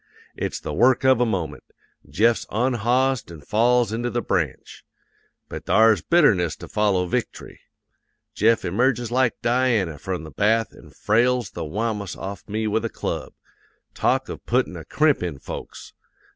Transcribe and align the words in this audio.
It's 0.35 0.59
the 0.59 0.73
work 0.73 1.03
of 1.05 1.21
a 1.21 1.27
moment; 1.27 1.63
Jeff's 2.09 2.47
onhossed 2.49 3.29
an' 3.31 3.41
falls 3.41 3.93
into 3.93 4.09
the 4.09 4.23
Branch. 4.23 4.83
"'But 5.47 5.65
thar's 5.67 6.01
bitterness 6.01 6.55
to 6.55 6.67
follow 6.67 7.05
vict'ry. 7.05 7.59
Jeff 8.33 8.65
emerges 8.65 9.11
like 9.11 9.39
Diana 9.43 9.99
from 9.99 10.23
the 10.23 10.31
bath 10.31 10.73
an' 10.75 10.89
frales 10.89 11.51
the 11.51 11.63
wamus 11.63 12.15
off 12.17 12.43
me 12.49 12.65
with 12.65 12.83
a 12.83 12.89
club. 12.89 13.33
Talk 13.93 14.27
of 14.27 14.43
puttin' 14.47 14.75
a 14.75 14.85
crimp 14.85 15.21
in 15.21 15.37
folks! 15.37 15.93